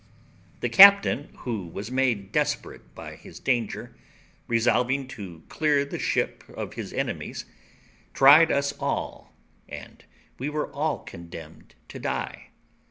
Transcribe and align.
The 0.61 0.69
captain, 0.69 1.29
who 1.41 1.67
was 1.67 1.91
made 1.91 2.31
desperate 2.31 2.95
by 2.95 3.15
his 3.17 3.39
danger, 3.39 3.95
resolving 4.47 5.07
to 5.09 5.43
clear 5.47 5.85
the 5.85 5.99
ship 5.99 6.43
of 6.49 6.73
his 6.73 6.91
enemies, 6.91 7.45
tried 8.11 8.51
us 8.51 8.73
all, 8.79 9.31
and 9.69 10.03
we 10.39 10.49
were 10.49 10.71
all 10.73 11.03
condemned 11.03 11.75
to 11.89 11.99
die. 11.99 12.47